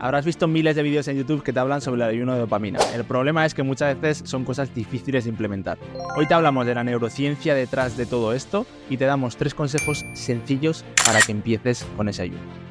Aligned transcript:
Habrás 0.00 0.24
visto 0.24 0.48
miles 0.48 0.76
de 0.76 0.82
vídeos 0.82 1.06
en 1.08 1.18
YouTube 1.18 1.42
que 1.42 1.52
te 1.52 1.60
hablan 1.60 1.82
sobre 1.82 2.02
el 2.02 2.08
ayuno 2.08 2.32
de 2.32 2.40
dopamina. 2.40 2.78
El 2.94 3.04
problema 3.04 3.44
es 3.44 3.52
que 3.52 3.62
muchas 3.62 4.00
veces 4.00 4.28
son 4.28 4.44
cosas 4.46 4.74
difíciles 4.74 5.24
de 5.24 5.30
implementar. 5.30 5.78
Hoy 6.16 6.26
te 6.26 6.32
hablamos 6.32 6.64
de 6.64 6.74
la 6.74 6.82
neurociencia 6.82 7.54
detrás 7.54 7.98
de 7.98 8.06
todo 8.06 8.32
esto 8.32 8.66
y 8.88 8.96
te 8.96 9.04
damos 9.04 9.36
tres 9.36 9.52
consejos 9.52 10.02
sencillos 10.14 10.86
para 11.04 11.20
que 11.20 11.32
empieces 11.32 11.86
con 11.98 12.08
ese 12.08 12.22
ayuno. 12.22 12.69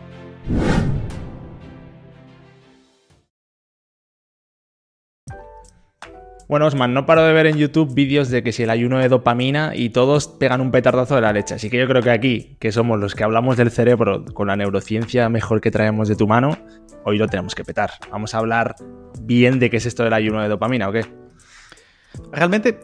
Bueno, 6.50 6.66
Osman, 6.66 6.95
no 6.95 7.05
paro 7.05 7.23
de 7.23 7.31
ver 7.31 7.45
en 7.45 7.57
YouTube 7.57 7.93
vídeos 7.93 8.31
de 8.31 8.41
que 8.41 8.52
si 8.52 8.63
el 8.63 8.71
ayuno 8.71 8.98
de 8.98 9.07
dopamina 9.07 9.73
y 9.75 9.91
todos 9.91 10.27
pegan 10.27 10.61
un 10.61 10.71
petardazo 10.71 11.13
de 11.13 11.21
la 11.21 11.31
leche. 11.31 11.54
Así 11.54 11.70
que 11.70 11.77
yo 11.77 11.88
creo 11.88 12.02
que 12.02 12.09
aquí, 12.09 12.57
que 12.59 12.71
somos 12.71 12.99
los 12.99 13.13
que 13.13 13.23
hablamos 13.23 13.55
del 13.55 13.70
cerebro 13.70 14.25
con 14.34 14.48
la 14.48 14.55
neurociencia 14.55 15.30
mejor 15.30 15.62
que 15.62 15.70
traemos 15.70 16.07
de 16.07 16.16
tu 16.16 16.27
mano, 16.27 16.57
hoy 17.05 17.20
lo 17.20 17.27
tenemos 17.27 17.54
que 17.54 17.63
petar. 17.63 17.91
Vamos 18.09 18.34
a 18.34 18.39
hablar 18.39 18.73
bien 19.21 19.59
de 19.59 19.70
qué 19.70 19.77
es 19.77 19.85
esto 19.85 20.04
del 20.04 20.13
ayuno 20.13 20.41
de 20.41 20.48
dopamina, 20.48 20.90
¿o 20.90 20.91
qué? 20.91 21.05
Realmente 22.31 22.79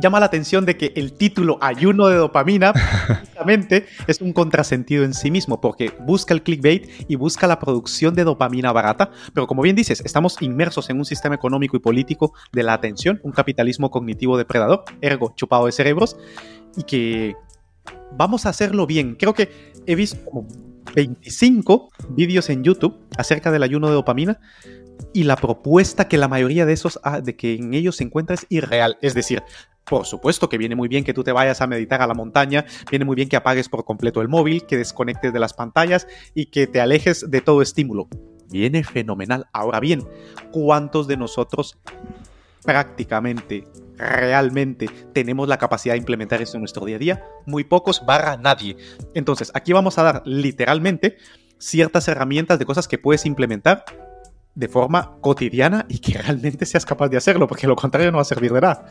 llama 0.00 0.20
la 0.20 0.26
atención 0.26 0.64
de 0.64 0.76
que 0.76 0.92
el 0.96 1.12
título 1.12 1.58
Ayuno 1.60 2.06
de 2.06 2.16
dopamina 2.16 2.72
precisamente 3.06 3.86
es 4.06 4.20
un 4.20 4.32
contrasentido 4.32 5.04
en 5.04 5.14
sí 5.14 5.30
mismo, 5.30 5.60
porque 5.60 5.92
busca 6.00 6.34
el 6.34 6.42
clickbait 6.42 6.88
y 7.08 7.16
busca 7.16 7.46
la 7.46 7.58
producción 7.58 8.14
de 8.14 8.24
dopamina 8.24 8.72
barata, 8.72 9.10
pero 9.32 9.46
como 9.46 9.62
bien 9.62 9.76
dices, 9.76 10.00
estamos 10.04 10.40
inmersos 10.40 10.90
en 10.90 10.98
un 10.98 11.04
sistema 11.04 11.34
económico 11.34 11.76
y 11.76 11.80
político 11.80 12.34
de 12.52 12.62
la 12.62 12.74
atención, 12.74 13.20
un 13.22 13.32
capitalismo 13.32 13.90
cognitivo 13.90 14.38
depredador, 14.38 14.84
ergo 15.00 15.32
chupado 15.36 15.66
de 15.66 15.72
cerebros, 15.72 16.16
y 16.76 16.82
que 16.84 17.34
vamos 18.16 18.46
a 18.46 18.50
hacerlo 18.50 18.86
bien. 18.86 19.16
Creo 19.16 19.34
que 19.34 19.50
he 19.86 19.94
visto 19.94 20.24
como 20.24 20.48
25 20.94 21.90
vídeos 22.10 22.50
en 22.50 22.62
YouTube 22.62 22.96
acerca 23.16 23.50
del 23.50 23.62
ayuno 23.62 23.88
de 23.88 23.94
dopamina 23.94 24.40
y 25.12 25.24
la 25.24 25.36
propuesta 25.36 26.08
que 26.08 26.18
la 26.18 26.28
mayoría 26.28 26.66
de 26.66 26.72
esos 26.72 27.00
ah, 27.04 27.20
de 27.20 27.36
que 27.36 27.54
en 27.54 27.74
ellos 27.74 27.96
se 27.96 28.04
encuentra 28.04 28.34
es 28.34 28.46
irreal, 28.48 28.98
es 29.00 29.14
decir, 29.14 29.42
por 29.84 30.06
supuesto 30.06 30.48
que 30.48 30.58
viene 30.58 30.74
muy 30.74 30.88
bien 30.88 31.04
que 31.04 31.14
tú 31.14 31.22
te 31.22 31.32
vayas 31.32 31.60
a 31.60 31.66
meditar 31.66 32.02
a 32.02 32.06
la 32.06 32.14
montaña, 32.14 32.64
viene 32.90 33.04
muy 33.04 33.16
bien 33.16 33.28
que 33.28 33.36
apagues 33.36 33.68
por 33.68 33.84
completo 33.84 34.22
el 34.22 34.28
móvil, 34.28 34.64
que 34.66 34.78
desconectes 34.78 35.32
de 35.32 35.38
las 35.38 35.52
pantallas 35.52 36.06
y 36.34 36.46
que 36.46 36.66
te 36.66 36.80
alejes 36.80 37.30
de 37.30 37.40
todo 37.40 37.62
estímulo. 37.62 38.08
Viene 38.50 38.82
fenomenal. 38.84 39.46
Ahora 39.52 39.80
bien, 39.80 40.02
¿cuántos 40.52 41.06
de 41.06 41.16
nosotros 41.16 41.78
prácticamente, 42.62 43.64
realmente 43.96 44.88
tenemos 45.12 45.48
la 45.48 45.58
capacidad 45.58 45.94
de 45.94 45.98
implementar 45.98 46.40
eso 46.40 46.56
en 46.56 46.62
nuestro 46.62 46.86
día 46.86 46.96
a 46.96 47.00
día? 47.00 47.24
Muy 47.46 47.64
pocos 47.64 48.04
barra 48.06 48.36
nadie. 48.36 48.76
Entonces, 49.14 49.50
aquí 49.54 49.72
vamos 49.72 49.98
a 49.98 50.02
dar 50.02 50.22
literalmente 50.24 51.16
ciertas 51.58 52.08
herramientas 52.08 52.58
de 52.58 52.66
cosas 52.66 52.88
que 52.88 52.98
puedes 52.98 53.26
implementar 53.26 53.84
de 54.54 54.68
forma 54.68 55.16
cotidiana 55.20 55.84
y 55.88 55.98
que 55.98 56.16
realmente 56.18 56.64
seas 56.64 56.86
capaz 56.86 57.08
de 57.08 57.16
hacerlo, 57.16 57.48
porque 57.48 57.66
lo 57.66 57.74
contrario 57.74 58.10
no 58.12 58.18
va 58.18 58.22
a 58.22 58.26
servir 58.26 58.52
de 58.52 58.60
nada. 58.60 58.86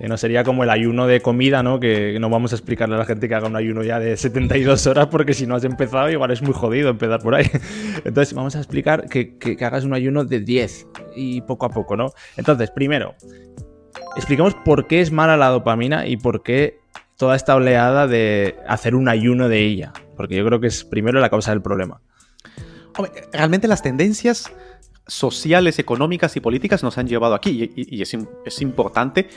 no 0.00 0.16
sería 0.16 0.42
como 0.42 0.64
el 0.64 0.70
ayuno 0.70 1.06
de 1.06 1.20
comida, 1.20 1.62
¿no? 1.62 1.78
Que 1.78 2.18
no 2.18 2.30
vamos 2.30 2.52
a 2.52 2.56
explicarle 2.56 2.94
a 2.94 2.98
la 2.98 3.04
gente 3.04 3.28
que 3.28 3.34
haga 3.34 3.46
un 3.46 3.56
ayuno 3.56 3.82
ya 3.82 3.98
de 3.98 4.16
72 4.16 4.86
horas, 4.86 5.08
porque 5.08 5.34
si 5.34 5.46
no 5.46 5.54
has 5.54 5.64
empezado, 5.64 6.10
igual 6.10 6.30
es 6.30 6.42
muy 6.42 6.54
jodido 6.54 6.88
empezar 6.88 7.20
por 7.20 7.34
ahí. 7.34 7.50
Entonces, 8.04 8.32
vamos 8.34 8.56
a 8.56 8.58
explicar 8.58 9.08
que, 9.08 9.36
que, 9.36 9.56
que 9.56 9.64
hagas 9.64 9.84
un 9.84 9.92
ayuno 9.92 10.24
de 10.24 10.40
10 10.40 10.86
y 11.14 11.42
poco 11.42 11.66
a 11.66 11.70
poco, 11.70 11.96
¿no? 11.96 12.12
Entonces, 12.36 12.70
primero, 12.70 13.14
expliquemos 14.16 14.54
por 14.54 14.86
qué 14.86 15.00
es 15.00 15.12
mala 15.12 15.36
la 15.36 15.48
dopamina 15.48 16.06
y 16.06 16.16
por 16.16 16.42
qué 16.42 16.80
toda 17.16 17.36
esta 17.36 17.54
oleada 17.54 18.06
de 18.06 18.56
hacer 18.66 18.94
un 18.94 19.08
ayuno 19.08 19.48
de 19.48 19.60
ella. 19.60 19.92
Porque 20.16 20.36
yo 20.36 20.44
creo 20.46 20.60
que 20.60 20.68
es 20.68 20.84
primero 20.84 21.20
la 21.20 21.30
causa 21.30 21.50
del 21.50 21.62
problema. 21.62 22.00
Hombre, 22.96 23.12
realmente 23.32 23.68
las 23.68 23.82
tendencias 23.82 24.52
sociales, 25.06 25.78
económicas 25.78 26.36
y 26.36 26.40
políticas 26.40 26.82
nos 26.82 26.98
han 26.98 27.08
llevado 27.08 27.34
aquí. 27.34 27.72
Y, 27.74 28.02
es, 28.02 28.62
importante 28.62 29.28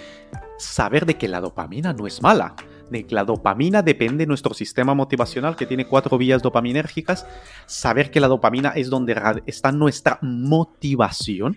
saber 0.58 1.06
de 1.06 1.18
que 1.18 1.28
la 1.28 1.42
dopamina 1.42 1.94
no 1.94 2.08
es 2.08 2.22
mala. 2.22 2.56
De 2.90 3.06
que 3.06 3.16
la 3.16 3.24
dopamina 3.24 3.82
depende 3.82 4.24
de 4.24 4.28
nuestro 4.28 4.54
sistema 4.54 4.94
motivacional 4.94 5.56
que 5.56 5.66
tiene 5.66 5.88
cuatro 5.88 6.18
vías 6.18 6.42
dopaminérgicas. 6.42 7.26
Saber 7.66 8.12
que 8.12 8.20
la 8.20 8.28
dopamina 8.28 8.70
es 8.70 8.90
donde 8.90 9.16
está 9.48 9.72
nuestra 9.72 10.20
motivación, 10.22 11.56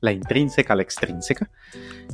la 0.00 0.12
intrínseca, 0.12 0.74
la 0.74 0.82
extrínseca. 0.82 1.50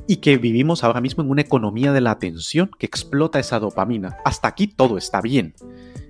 Y 0.07 0.17
que 0.17 0.37
vivimos 0.37 0.85
ahora 0.85 1.01
mismo 1.01 1.23
en 1.23 1.31
una 1.31 1.41
economía 1.41 1.93
de 1.93 2.03
la 2.03 2.11
atención 2.11 2.71
que 2.79 2.87
explota 2.87 3.39
esa 3.39 3.59
dopamina. 3.59 4.19
Hasta 4.25 4.49
aquí 4.49 4.67
todo 4.67 4.99
está 4.99 5.21
bien. 5.21 5.55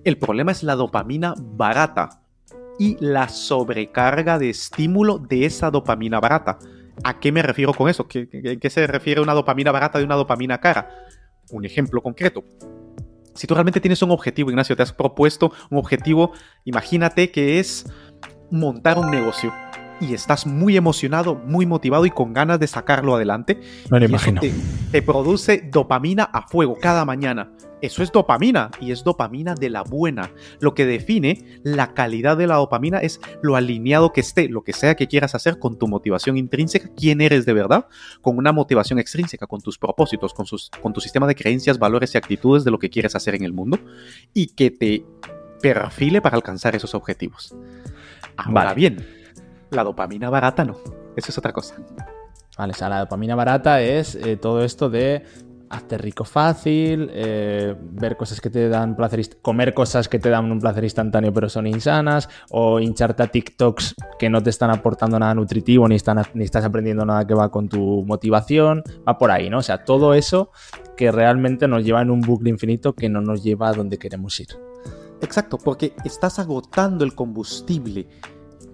El 0.02 0.18
problema 0.18 0.50
es 0.50 0.62
la 0.62 0.76
dopamina 0.76 1.34
barata, 1.38 2.22
y 2.80 2.96
la 2.98 3.28
sobrecarga 3.28 4.38
de 4.38 4.48
estímulo 4.48 5.18
de 5.18 5.44
esa 5.44 5.70
dopamina 5.70 6.18
barata. 6.18 6.58
¿A 7.04 7.20
qué 7.20 7.30
me 7.30 7.42
refiero 7.42 7.74
con 7.74 7.90
eso? 7.90 8.08
¿Qué, 8.08 8.26
qué, 8.58 8.70
se 8.70 8.86
refiere 8.86 9.20
una 9.20 9.34
dopamina 9.34 9.70
barata 9.70 9.98
de 9.98 10.04
una 10.06 10.14
dopamina 10.14 10.58
cara? 10.60 10.88
Un 11.50 11.66
ejemplo 11.66 12.00
concreto. 12.00 12.42
Si 13.34 13.46
tú 13.46 13.52
realmente 13.52 13.82
tienes 13.82 14.00
un 14.00 14.10
objetivo, 14.12 14.48
Ignacio, 14.48 14.76
te 14.76 14.82
has 14.82 14.94
propuesto 14.94 15.52
un 15.68 15.76
objetivo, 15.76 16.32
imagínate 16.64 17.30
que 17.30 17.60
es 17.60 17.84
montar 18.50 18.98
un 18.98 19.10
negocio 19.10 19.52
y 20.00 20.14
estás 20.14 20.46
muy 20.46 20.76
emocionado, 20.76 21.34
muy 21.34 21.66
motivado 21.66 22.06
y 22.06 22.10
con 22.10 22.32
ganas 22.32 22.58
de 22.58 22.66
sacarlo 22.66 23.14
adelante. 23.14 23.60
No 23.90 23.98
lo 23.98 24.04
imagino. 24.06 24.40
te, 24.90 25.02
produce 25.02 25.68
dopamina 25.70 26.24
a 26.24 26.46
fuego 26.48 26.76
cada 26.80 27.04
mañana. 27.04 27.52
Eso 27.82 28.02
es 28.02 28.12
dopamina 28.12 28.70
y 28.80 28.92
es 28.92 29.04
dopamina 29.04 29.54
de 29.54 29.70
la 29.70 29.82
buena. 29.82 30.30
Lo 30.60 30.74
que 30.74 30.84
define 30.84 31.60
la 31.62 31.94
calidad 31.94 32.36
de 32.36 32.46
la 32.46 32.56
dopamina 32.56 32.98
es 32.98 33.20
lo 33.42 33.56
alineado 33.56 34.12
que 34.12 34.20
esté, 34.20 34.48
lo 34.48 34.62
que 34.62 34.72
sea 34.72 34.96
que 34.96 35.06
quieras 35.06 35.34
hacer 35.34 35.58
con 35.58 35.78
tu 35.78 35.88
motivación 35.88 36.36
intrínseca, 36.36 36.90
quién 36.94 37.20
eres 37.20 37.46
de 37.46 37.54
verdad, 37.54 37.86
con 38.20 38.36
una 38.36 38.52
motivación 38.52 38.98
extrínseca, 38.98 39.46
con 39.46 39.62
tus 39.62 39.78
propósitos, 39.78 40.34
con, 40.34 40.44
sus, 40.44 40.70
con 40.82 40.92
tu 40.92 41.00
sistema 41.00 41.26
de 41.26 41.34
creencias, 41.34 41.78
valores 41.78 42.14
y 42.14 42.18
actitudes 42.18 42.64
de 42.64 42.70
lo 42.70 42.78
que 42.78 42.90
quieres 42.90 43.14
hacer 43.14 43.34
en 43.34 43.44
el 43.44 43.52
mundo 43.52 43.78
y 44.34 44.48
que 44.48 44.70
te 44.70 45.06
perfile 45.62 46.20
para 46.20 46.36
alcanzar 46.36 46.76
esos 46.76 46.94
objetivos. 46.94 47.54
Ahora 48.36 48.74
bien, 48.74 49.19
la 49.70 49.84
dopamina 49.84 50.30
barata 50.30 50.64
no, 50.64 50.76
eso 51.16 51.30
es 51.30 51.38
otra 51.38 51.52
cosa. 51.52 51.76
Vale, 52.58 52.72
o 52.72 52.76
sea, 52.76 52.88
la 52.88 53.00
dopamina 53.00 53.34
barata 53.34 53.80
es 53.80 54.14
eh, 54.14 54.36
todo 54.36 54.62
esto 54.62 54.90
de 54.90 55.24
hazte 55.70 55.96
rico 55.98 56.24
fácil, 56.24 57.08
eh, 57.12 57.76
ver 57.92 58.16
cosas 58.16 58.40
que 58.40 58.50
te 58.50 58.68
dan 58.68 58.96
placer, 58.96 59.40
comer 59.40 59.72
cosas 59.72 60.08
que 60.08 60.18
te 60.18 60.28
dan 60.28 60.50
un 60.50 60.58
placer 60.58 60.82
instantáneo 60.82 61.32
pero 61.32 61.48
son 61.48 61.68
insanas, 61.68 62.28
o 62.50 62.80
hincharte 62.80 63.22
a 63.22 63.28
TikToks 63.28 63.94
que 64.18 64.28
no 64.28 64.42
te 64.42 64.50
están 64.50 64.70
aportando 64.70 65.18
nada 65.18 65.32
nutritivo 65.34 65.86
ni, 65.86 65.94
están, 65.94 66.22
ni 66.34 66.44
estás 66.44 66.64
aprendiendo 66.64 67.06
nada 67.06 67.24
que 67.24 67.34
va 67.34 67.50
con 67.50 67.68
tu 67.68 68.04
motivación, 68.04 68.82
va 69.08 69.16
por 69.16 69.30
ahí, 69.30 69.48
¿no? 69.48 69.58
O 69.58 69.62
sea, 69.62 69.84
todo 69.84 70.12
eso 70.14 70.50
que 70.96 71.12
realmente 71.12 71.68
nos 71.68 71.84
lleva 71.84 72.02
en 72.02 72.10
un 72.10 72.20
bucle 72.20 72.50
infinito 72.50 72.94
que 72.94 73.08
no 73.08 73.20
nos 73.20 73.44
lleva 73.44 73.68
a 73.68 73.72
donde 73.72 73.96
queremos 73.96 74.38
ir. 74.40 74.48
Exacto, 75.22 75.56
porque 75.56 75.94
estás 76.04 76.40
agotando 76.40 77.04
el 77.04 77.14
combustible 77.14 78.08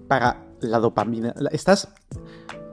para 0.08 0.45
la 0.66 0.78
dopamina, 0.78 1.34
estás 1.52 1.88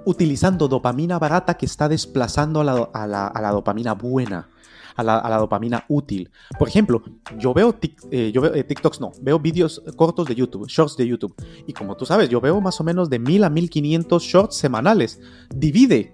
utilizando 0.05 0.67
dopamina 0.67 1.19
barata 1.19 1.55
que 1.55 1.65
está 1.65 1.87
desplazando 1.87 2.61
a 2.61 3.07
la, 3.07 3.51
dopamina 3.51 3.93
buena. 3.93 4.49
A 4.95 5.01
la, 5.03 5.37
dopamina 5.37 5.85
útil. 5.87 6.29
Por 6.59 6.67
ejemplo, 6.67 7.01
yo 7.39 7.53
veo, 7.53 7.75
eh, 8.11 8.31
yo 8.31 8.41
veo 8.41 8.53
eh, 8.53 8.63
TikToks, 8.63 9.01
no, 9.01 9.11
veo 9.21 9.39
vídeos 9.39 9.81
cortos 9.95 10.27
de 10.27 10.35
YouTube, 10.35 10.67
shorts 10.67 10.97
de 10.97 11.07
YouTube. 11.07 11.33
Y 11.65 11.73
como 11.73 11.97
tú 11.97 12.05
sabes, 12.05 12.29
yo 12.29 12.39
veo 12.39 12.61
más 12.61 12.79
o 12.79 12.83
menos 12.83 13.09
de 13.09 13.17
1000 13.17 13.43
a 13.43 13.49
1500 13.49 14.21
shorts 14.21 14.55
semanales. 14.55 15.19
Divide. 15.49 16.12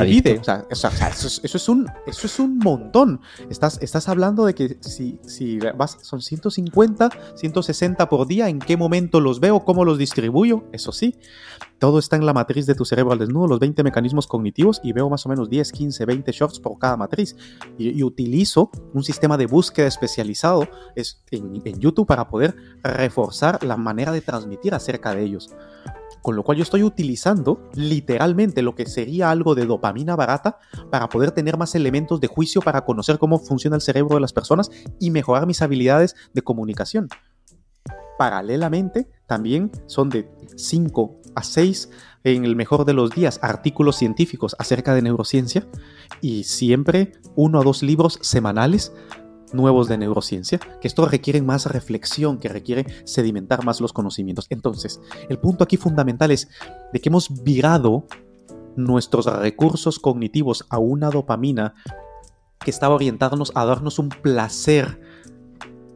Divide. 0.00 0.38
O 0.38 0.44
sea, 0.44 0.66
eso, 0.70 0.88
es 1.42 1.68
un, 1.68 1.86
eso 2.06 2.26
es 2.26 2.38
un 2.38 2.58
montón. 2.58 3.20
Estás, 3.50 3.78
estás 3.80 4.08
hablando 4.08 4.44
de 4.44 4.54
que 4.54 4.78
si, 4.80 5.20
si 5.26 5.58
vas, 5.58 5.98
son 6.02 6.20
150, 6.20 7.10
160 7.34 8.08
por 8.08 8.26
día, 8.26 8.48
¿en 8.48 8.58
qué 8.58 8.76
momento 8.76 9.20
los 9.20 9.40
veo? 9.40 9.64
¿Cómo 9.64 9.84
los 9.84 9.98
distribuyo? 9.98 10.64
Eso 10.72 10.92
sí. 10.92 11.16
Todo 11.78 12.00
está 12.00 12.16
en 12.16 12.26
la 12.26 12.32
matriz 12.32 12.66
de 12.66 12.74
tu 12.74 12.84
cerebro 12.84 13.12
al 13.12 13.20
desnudo, 13.20 13.46
los 13.46 13.60
20 13.60 13.84
mecanismos 13.84 14.26
cognitivos, 14.26 14.80
y 14.82 14.92
veo 14.92 15.08
más 15.08 15.24
o 15.26 15.28
menos 15.28 15.48
10, 15.48 15.70
15, 15.70 16.04
20 16.04 16.32
shorts 16.32 16.60
por 16.60 16.76
cada 16.78 16.96
matriz. 16.96 17.36
Y, 17.78 18.02
utilizo 18.02 18.70
un 18.94 19.04
sistema 19.04 19.36
de 19.36 19.46
búsqueda 19.46 19.86
especializado 19.86 20.66
en, 21.30 21.62
en 21.64 21.78
YouTube 21.78 22.06
para 22.06 22.28
poder 22.28 22.56
reforzar 22.82 23.62
la 23.62 23.76
manera 23.76 24.12
de 24.12 24.20
transmitir 24.20 24.74
acerca 24.74 25.14
de 25.14 25.22
ellos. 25.22 25.50
Con 26.22 26.36
lo 26.36 26.42
cual 26.42 26.58
yo 26.58 26.62
estoy 26.62 26.82
utilizando 26.82 27.68
literalmente 27.74 28.62
lo 28.62 28.74
que 28.74 28.86
sería 28.86 29.30
algo 29.30 29.54
de 29.54 29.66
dopamina 29.66 30.16
barata 30.16 30.58
para 30.90 31.08
poder 31.08 31.30
tener 31.30 31.56
más 31.56 31.74
elementos 31.74 32.20
de 32.20 32.26
juicio 32.26 32.60
para 32.60 32.84
conocer 32.84 33.18
cómo 33.18 33.38
funciona 33.38 33.76
el 33.76 33.82
cerebro 33.82 34.16
de 34.16 34.20
las 34.20 34.32
personas 34.32 34.70
y 34.98 35.10
mejorar 35.10 35.46
mis 35.46 35.62
habilidades 35.62 36.14
de 36.34 36.42
comunicación. 36.42 37.08
Paralelamente, 38.18 39.08
también 39.26 39.70
son 39.86 40.08
de 40.08 40.28
5 40.56 41.20
a 41.36 41.42
6 41.44 41.90
en 42.24 42.44
el 42.44 42.56
mejor 42.56 42.84
de 42.84 42.92
los 42.92 43.10
días 43.10 43.38
artículos 43.42 43.96
científicos 43.96 44.56
acerca 44.58 44.92
de 44.94 45.02
neurociencia 45.02 45.66
y 46.20 46.42
siempre 46.44 47.12
uno 47.36 47.60
o 47.60 47.62
dos 47.62 47.84
libros 47.84 48.18
semanales 48.20 48.92
nuevos 49.52 49.88
de 49.88 49.98
neurociencia, 49.98 50.58
que 50.80 50.88
esto 50.88 51.06
requiere 51.06 51.42
más 51.42 51.66
reflexión, 51.66 52.38
que 52.38 52.48
requiere 52.48 52.86
sedimentar 53.04 53.64
más 53.64 53.80
los 53.80 53.92
conocimientos. 53.92 54.46
Entonces, 54.50 55.00
el 55.28 55.38
punto 55.38 55.64
aquí 55.64 55.76
fundamental 55.76 56.30
es 56.30 56.48
de 56.92 57.00
que 57.00 57.08
hemos 57.08 57.42
virado 57.42 58.06
nuestros 58.76 59.26
recursos 59.26 59.98
cognitivos 59.98 60.64
a 60.70 60.78
una 60.78 61.10
dopamina 61.10 61.74
que 62.58 62.70
estaba 62.70 62.94
orientándonos 62.94 63.52
a 63.54 63.64
darnos 63.64 63.98
un 63.98 64.08
placer 64.08 65.00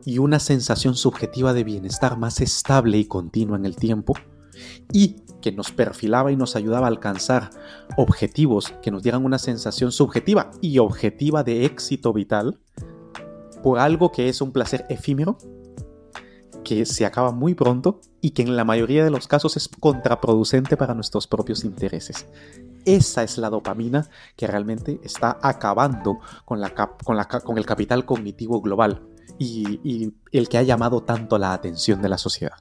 y 0.04 0.18
una 0.18 0.40
sensación 0.40 0.96
subjetiva 0.96 1.52
de 1.52 1.64
bienestar 1.64 2.18
más 2.18 2.40
estable 2.40 2.98
y 2.98 3.04
continua 3.04 3.56
en 3.56 3.66
el 3.66 3.76
tiempo, 3.76 4.14
y 4.92 5.16
que 5.40 5.52
nos 5.52 5.72
perfilaba 5.72 6.32
y 6.32 6.36
nos 6.36 6.56
ayudaba 6.56 6.86
a 6.86 6.90
alcanzar 6.90 7.50
objetivos 7.96 8.72
que 8.82 8.90
nos 8.90 9.02
dieran 9.02 9.24
una 9.24 9.38
sensación 9.38 9.92
subjetiva 9.92 10.50
y 10.60 10.78
objetiva 10.78 11.42
de 11.42 11.64
éxito 11.64 12.12
vital, 12.12 12.58
por 13.62 13.78
algo 13.78 14.12
que 14.12 14.28
es 14.28 14.40
un 14.40 14.52
placer 14.52 14.86
efímero, 14.88 15.38
que 16.64 16.86
se 16.86 17.04
acaba 17.04 17.32
muy 17.32 17.54
pronto 17.54 18.00
y 18.20 18.30
que 18.30 18.42
en 18.42 18.56
la 18.56 18.64
mayoría 18.64 19.04
de 19.04 19.10
los 19.10 19.26
casos 19.26 19.56
es 19.56 19.68
contraproducente 19.68 20.76
para 20.76 20.94
nuestros 20.94 21.26
propios 21.26 21.64
intereses. 21.64 22.26
Esa 22.84 23.22
es 23.22 23.38
la 23.38 23.50
dopamina 23.50 24.08
que 24.36 24.46
realmente 24.46 25.00
está 25.02 25.38
acabando 25.42 26.18
con, 26.44 26.60
el 27.58 27.66
capital 27.66 28.04
cognitivo 28.04 28.60
global 28.60 29.02
y 29.38 30.12
el 30.30 30.48
que 30.48 30.58
ha 30.58 30.62
llamado 30.62 31.02
tanto 31.02 31.38
la 31.38 31.52
atención 31.52 32.00
de 32.00 32.08
la 32.08 32.18
sociedad. 32.18 32.58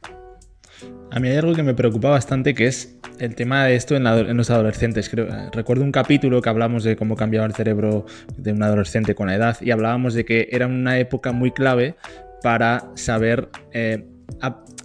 A 1.12 1.20
mí 1.20 1.28
hay 1.28 1.38
algo 1.38 1.54
que 1.54 1.64
me 1.64 1.74
preocupa 1.74 2.10
bastante 2.10 2.54
que 2.54 2.68
es 2.68 2.98
el 3.20 3.36
tema 3.36 3.66
de 3.66 3.76
esto 3.76 3.96
en, 3.96 4.04
los 4.38 4.50
adolescentes. 4.50 5.10
Creo, 5.10 5.28
recuerdo 5.52 5.84
un 5.84 5.92
capítulo 5.92 6.42
que 6.42 6.50
hablamos 6.50 6.84
de 6.84 6.96
cómo 6.96 7.16
cambiaba 7.16 7.46
el 7.46 7.54
cerebro 7.54 8.06
de 8.38 8.54
un 8.54 8.64
adolescente 8.64 9.14
con 9.14 9.28
la 9.28 9.36
edad 9.36 9.58
y 9.62 9.72
hablábamos 9.72 10.14
de 10.14 10.26
que 10.26 10.48
era 10.52 10.68
una 10.68 10.98
época 11.00 11.32
muy 11.32 11.52
clave 11.52 11.96
para 12.42 12.90
saber 12.96 13.50
eh, 13.74 14.06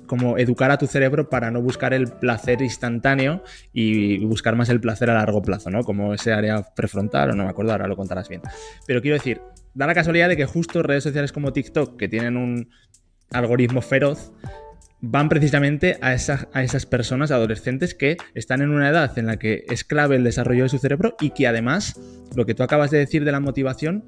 cómo 0.06 0.38
educar 0.38 0.70
a 0.70 0.78
tu 0.78 0.86
cerebro 0.86 1.28
para 1.28 1.50
no 1.50 1.60
buscar 1.60 1.92
el 1.92 2.08
placer 2.08 2.62
instantáneo 2.62 3.42
y 3.72 4.24
buscar 4.24 4.56
más 4.56 4.68
el 4.68 4.80
placer 4.80 5.10
a 5.10 5.14
largo 5.14 5.42
plazo, 5.42 5.70
¿no? 5.70 5.82
Como 5.82 6.14
ese 6.14 6.32
área 6.32 6.62
prefrontal, 6.74 7.30
o 7.30 7.34
no 7.34 7.44
me 7.44 7.50
acuerdo, 7.50 7.72
ahora 7.72 7.86
lo 7.86 7.96
contarás 7.96 8.28
bien. 8.28 8.42
Pero 8.86 9.00
quiero 9.00 9.16
decir, 9.16 9.40
da 9.74 9.86
la 9.86 9.94
casualidad 9.94 10.28
de 10.28 10.36
que 10.36 10.46
justo 10.46 10.82
redes 10.82 11.04
sociales 11.04 11.32
como 11.32 11.52
TikTok, 11.52 11.96
que 11.96 12.08
tienen 12.08 12.36
un 12.36 12.70
algoritmo 13.30 13.82
feroz, 13.82 14.32
van 15.00 15.28
precisamente 15.28 15.98
a, 16.00 16.08
a, 16.08 16.62
esas 16.62 16.86
personas 16.86 17.30
adolescentes 17.30 17.94
que 17.94 18.16
están 18.34 18.62
en 18.62 18.70
una 18.70 18.88
edad 18.88 19.18
en 19.18 19.26
la 19.26 19.38
que 19.38 19.64
es 19.68 19.84
clave 19.84 20.16
el 20.16 20.24
desarrollo 20.24 20.64
de 20.64 20.68
su 20.68 20.78
cerebro 20.78 21.16
y 21.20 21.30
que 21.30 21.46
además, 21.46 22.00
lo 22.34 22.46
que 22.46 22.54
tú 22.54 22.62
acabas 22.62 22.90
de 22.90 22.98
decir 22.98 23.24
de 23.24 23.32
la 23.32 23.40
motivación, 23.40 24.04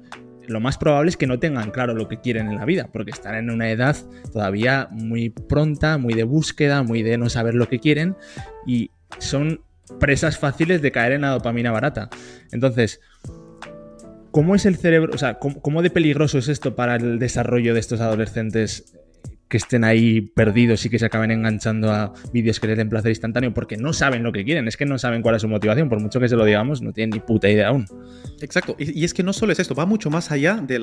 lo 0.47 0.59
más 0.59 0.77
probable 0.77 1.09
es 1.09 1.17
que 1.17 1.27
no 1.27 1.39
tengan 1.39 1.71
claro 1.71 1.93
lo 1.93 2.07
que 2.07 2.19
quieren 2.19 2.47
en 2.47 2.55
la 2.55 2.65
vida, 2.65 2.89
porque 2.91 3.11
están 3.11 3.35
en 3.35 3.51
una 3.51 3.69
edad 3.69 3.95
todavía 4.33 4.87
muy 4.91 5.29
pronta, 5.29 5.97
muy 5.97 6.15
de 6.15 6.23
búsqueda, 6.23 6.81
muy 6.81 7.03
de 7.03 7.17
no 7.17 7.29
saber 7.29 7.53
lo 7.53 7.69
que 7.69 7.79
quieren 7.79 8.15
y 8.65 8.89
son 9.19 9.61
presas 9.99 10.37
fáciles 10.37 10.81
de 10.81 10.91
caer 10.91 11.13
en 11.13 11.21
la 11.21 11.29
dopamina 11.29 11.71
barata. 11.71 12.09
Entonces, 12.51 12.99
¿cómo 14.31 14.55
es 14.55 14.65
el 14.65 14.75
cerebro? 14.75 15.13
O 15.13 15.17
sea, 15.17 15.39
cómo 15.39 15.81
de 15.81 15.89
peligroso 15.91 16.39
es 16.39 16.47
esto 16.47 16.75
para 16.75 16.95
el 16.95 17.19
desarrollo 17.19 17.73
de 17.73 17.79
estos 17.79 18.01
adolescentes 18.01 18.98
que 19.49 19.57
estén 19.57 19.83
ahí 19.83 20.21
perdidos 20.21 20.85
y 20.85 20.89
que 20.89 20.99
se 20.99 21.05
acaben 21.05 21.31
enganchando 21.31 21.91
a 21.91 22.13
vídeos 22.31 22.59
que 22.59 22.67
les 22.67 22.77
den 22.77 22.89
placer 22.89 23.09
instantáneo 23.09 23.53
porque 23.53 23.77
no 23.77 23.93
saben 23.93 24.23
lo 24.23 24.31
que 24.31 24.45
quieren, 24.45 24.67
es 24.67 24.77
que 24.77 24.85
no 24.85 24.99
saben 24.99 25.21
cuál 25.21 25.35
es 25.35 25.41
su 25.41 25.47
motivación, 25.47 25.89
por 25.89 25.99
mucho 25.99 26.19
que 26.19 26.29
se 26.29 26.35
lo 26.35 26.45
digamos, 26.45 26.81
no 26.81 26.93
tienen 26.93 27.09
ni 27.09 27.19
puta 27.19 27.49
idea 27.49 27.69
aún. 27.69 27.87
Exacto, 28.41 28.75
y, 28.77 29.03
es 29.03 29.13
que 29.13 29.23
no 29.23 29.33
solo 29.33 29.51
es 29.51 29.59
esto, 29.59 29.73
va 29.75 29.85
mucho 29.85 30.09
más 30.09 30.31
allá 30.31 30.57
de, 30.57 30.79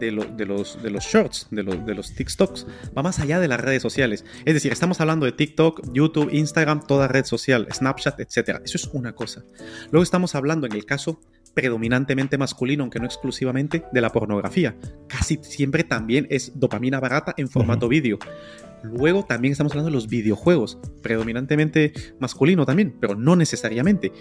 de, 0.00 0.10
los, 0.10 0.82
de 0.82 0.90
los 0.90 1.04
shorts, 1.04 1.48
de, 1.50 1.62
de 1.62 1.94
los 1.94 2.14
TikToks, 2.14 2.66
va 2.96 3.02
más 3.02 3.18
allá 3.20 3.38
de 3.40 3.48
las 3.48 3.60
redes 3.60 3.82
sociales. 3.82 4.24
Es 4.44 4.54
decir, 4.54 4.72
estamos 4.72 5.00
hablando 5.00 5.26
de 5.26 5.32
TikTok, 5.32 5.92
YouTube, 5.92 6.30
Instagram, 6.32 6.86
toda 6.86 7.08
red 7.08 7.24
social, 7.24 7.68
Snapchat, 7.70 8.18
etc. 8.20 8.60
Eso 8.64 8.78
es 8.78 8.88
una 8.92 9.14
cosa. 9.14 9.44
Luego 9.90 10.02
estamos 10.02 10.34
hablando 10.34 10.66
en 10.66 10.72
el 10.72 10.86
caso 10.86 11.20
predominantemente 11.54 12.38
masculino, 12.38 12.82
aunque 12.82 12.98
no 13.00 13.06
exclusivamente, 13.06 13.84
de 13.92 14.00
la 14.00 14.10
pornografía. 14.10 14.76
Casi 15.08 15.38
siempre 15.42 15.84
también 15.84 16.26
es 16.30 16.52
dopamina 16.58 17.00
barata 17.00 17.34
en 17.36 17.48
formato 17.48 17.88
vídeo. 17.88 18.18
Luego 18.82 19.24
también 19.24 19.52
estamos 19.52 19.72
hablando 19.72 19.90
de 19.90 19.94
los 19.94 20.08
videojuegos, 20.08 20.78
predominantemente 21.02 21.92
masculino 22.20 22.64
también, 22.64 22.96
pero 23.00 23.14
no 23.14 23.36
necesariamente. 23.36 24.12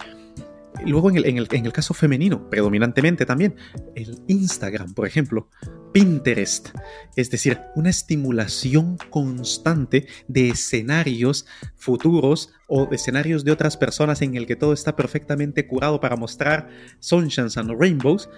Luego 0.85 1.09
en 1.09 1.17
el, 1.17 1.25
en 1.25 1.65
el, 1.65 1.73
caso 1.73 1.93
femenino, 1.93 2.49
predominantemente 2.49 3.25
también, 3.25 3.55
el 3.95 4.21
Instagram, 4.27 4.93
por 4.93 5.07
ejemplo, 5.07 5.49
Pinterest, 5.93 6.69
es 7.15 7.31
decir, 7.31 7.59
una 7.75 7.89
estimulación 7.89 8.97
constante 9.09 10.07
de 10.27 10.49
escenarios 10.49 11.45
futuros 11.75 12.53
o 12.67 12.89
escenarios 12.91 13.43
de 13.43 13.51
otras 13.51 13.77
personas 13.77 14.21
en 14.21 14.35
el 14.35 14.45
que 14.45 14.55
todo 14.55 14.73
está 14.73 14.95
perfectamente 14.95 15.67
curado 15.67 15.99
para 15.99 16.15
mostrar 16.15 16.69
sunshines 16.99 17.57
and 17.57 17.71
rainbows, 17.79 18.29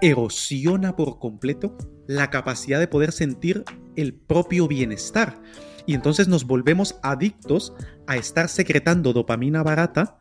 erosiona 0.00 0.96
por 0.96 1.18
completo 1.18 1.76
la 2.06 2.30
capacidad 2.30 2.80
de 2.80 2.88
poder 2.88 3.12
sentir 3.12 3.64
el 3.96 4.14
propio 4.14 4.66
bienestar. 4.66 5.40
Y 5.86 5.94
entonces 5.94 6.28
nos 6.28 6.46
volvemos 6.46 6.96
adictos 7.02 7.74
a 8.06 8.16
estar 8.16 8.48
secretando 8.48 9.12
dopamina 9.12 9.62
barata 9.62 10.18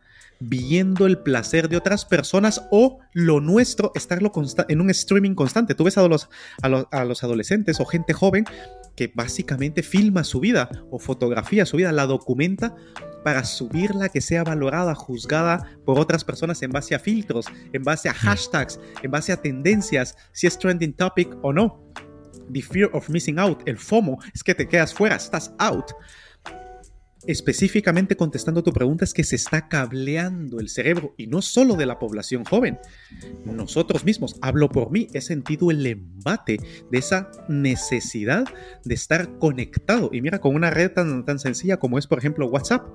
viendo 0.49 1.05
el 1.05 1.19
placer 1.19 1.69
de 1.69 1.77
otras 1.77 2.05
personas 2.05 2.63
o 2.71 2.99
lo 3.13 3.39
nuestro, 3.39 3.91
estarlo 3.95 4.31
en 4.67 4.81
un 4.81 4.89
streaming 4.89 5.35
constante. 5.35 5.75
Tú 5.75 5.85
ves 5.85 5.97
a 5.97 6.07
los, 6.07 6.29
a, 6.61 7.05
los, 7.05 7.23
adolescentes 7.23 7.79
o 7.79 7.85
gente 7.85 8.13
joven 8.13 8.45
que 8.95 9.11
básicamente 9.13 9.81
filma 9.83 10.23
su 10.23 10.39
vida 10.39 10.69
o 10.91 10.99
fotografía 10.99 11.65
su 11.65 11.77
vida, 11.77 11.91
la 11.91 12.05
documenta 12.05 12.75
para 13.23 13.43
subirla, 13.45 14.09
que 14.09 14.21
sea 14.21 14.43
valorada, 14.43 14.93
juzgada 14.95 15.77
por 15.85 15.97
otras 15.97 16.23
personas 16.23 16.61
en 16.61 16.71
base 16.71 16.93
a 16.93 16.99
filtros, 16.99 17.45
en 17.71 17.83
base 17.83 18.09
a 18.09 18.13
hashtags, 18.13 18.79
en 19.01 19.11
base 19.11 19.31
a 19.31 19.41
tendencias, 19.41 20.15
si 20.33 20.47
es 20.47 20.59
trending 20.59 20.93
topic 20.93 21.35
o 21.41 21.53
no. 21.53 21.81
The 22.51 22.61
fear 22.61 22.89
of 22.93 23.09
missing 23.09 23.39
out, 23.39 23.61
el 23.65 23.77
FOMO, 23.77 24.19
es 24.35 24.43
que 24.43 24.53
te 24.53 24.67
quedas 24.67 24.93
fuera, 24.93 25.15
estás 25.15 25.53
out 25.59 25.93
específicamente 27.27 28.15
contestando 28.15 28.63
tu 28.63 28.73
pregunta 28.73 29.05
es 29.05 29.13
que 29.13 29.23
se 29.23 29.35
está 29.35 29.67
cableando 29.67 30.59
el 30.59 30.69
cerebro 30.69 31.13
y 31.17 31.27
no 31.27 31.41
solo 31.41 31.75
de 31.75 31.85
la 31.85 31.99
población 31.99 32.43
joven. 32.45 32.79
Nosotros 33.45 34.03
mismos, 34.03 34.35
hablo 34.41 34.69
por 34.69 34.91
mí, 34.91 35.07
he 35.13 35.21
sentido 35.21 35.71
el 35.71 35.85
embate 35.85 36.57
de 36.91 36.97
esa 36.97 37.31
necesidad 37.47 38.45
de 38.83 38.93
estar 38.93 39.37
conectado. 39.39 40.09
Y 40.11 40.21
mira, 40.21 40.39
con 40.39 40.55
una 40.55 40.69
red 40.69 40.91
tan, 40.91 41.25
tan 41.25 41.39
sencilla 41.39 41.77
como 41.77 41.97
es, 41.97 42.07
por 42.07 42.19
ejemplo, 42.19 42.47
WhatsApp. 42.47 42.85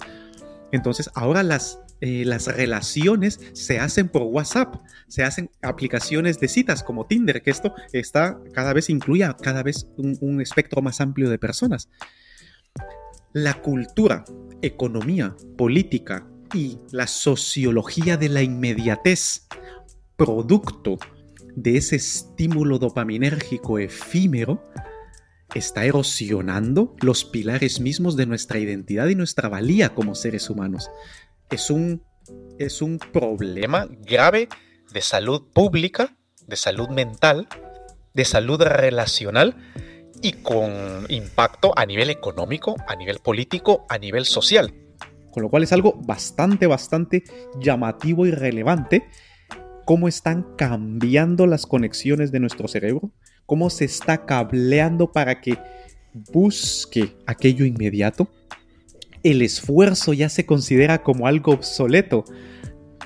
Entonces, 0.71 1.11
ahora 1.15 1.43
las, 1.43 1.81
eh, 2.01 2.25
las 2.27 2.47
relaciones 2.47 3.41
se 3.55 3.79
hacen 3.79 4.09
por 4.09 4.23
WhatsApp, 4.23 4.77
se 5.07 5.25
hacen 5.25 5.51
aplicaciones 5.63 6.39
de 6.41 6.49
citas 6.49 6.83
como 6.83 7.07
Tinder, 7.07 7.43
que 7.43 7.51
esto 7.51 7.75
está 7.93 8.39
cada 8.53 8.75
vez 8.75 8.91
incluye 8.91 9.27
cada 9.43 9.63
vez 9.63 9.89
un 9.97 10.41
espectro 10.43 10.83
más 10.83 11.01
amplio 11.01 11.31
de 11.31 11.39
personas. 11.39 11.89
La 13.33 13.61
cultura, 13.61 14.25
economía, 14.63 15.37
política 15.57 16.27
y 16.55 16.79
la 16.91 17.07
sociología 17.07 18.17
de 18.17 18.31
la 18.31 18.43
inmediatez, 18.43 19.47
producto 20.17 20.99
de 21.55 21.77
ese 21.77 21.97
estímulo 21.97 22.79
dopaminérgico 22.79 23.79
efímero, 23.79 24.65
está 25.55 25.85
erosionando 25.85 26.97
los 27.01 27.25
pilares 27.25 27.81
mismos 27.81 28.17
de 28.17 28.27
nuestra 28.27 28.59
identidad 28.59 29.09
y 29.09 29.15
nuestra 29.15 29.49
valía 29.49 29.95
como 29.95 30.15
seres 30.15 30.49
humanos. 30.49 30.91
Es 31.51 31.71
un, 31.71 32.03
es 32.59 32.81
un 32.81 32.99
problema 32.99 33.89
grave 34.07 34.49
de 34.93 35.01
salud 35.03 35.43
pública, 35.53 36.17
de 36.47 36.57
salud 36.57 36.89
mental, 36.89 37.47
de 38.15 38.25
salud 38.25 38.63
relacional 38.63 39.57
y 40.23 40.33
con 40.33 41.07
impacto 41.09 41.73
a 41.77 41.87
nivel 41.87 42.11
económico, 42.11 42.77
a 42.87 42.97
nivel 42.97 43.19
político, 43.19 43.87
a 43.89 43.99
nivel 43.99 44.25
social. 44.25 44.73
Con 45.31 45.43
lo 45.43 45.51
cual 45.51 45.63
es 45.63 45.73
algo 45.73 45.95
bastante, 45.95 46.67
bastante 46.67 47.23
llamativo 47.61 48.27
y 48.27 48.31
relevante 48.31 49.05
cómo 49.85 50.07
están 50.07 50.45
cambiando 50.57 51.47
las 51.47 51.65
conexiones 51.65 52.31
de 52.31 52.41
nuestro 52.41 52.69
cerebro, 52.69 53.11
cómo 53.47 53.71
se 53.71 53.87
está 53.87 54.27
cableando 54.27 55.13
para 55.13 55.41
que 55.41 55.59
busque 56.31 57.17
aquello 57.27 57.65
inmediato. 57.65 58.29
El 59.23 59.41
esfuerzo 59.41 60.13
ya 60.13 60.29
se 60.29 60.45
considera 60.45 61.03
como 61.03 61.27
algo 61.27 61.53
obsoleto. 61.53 62.25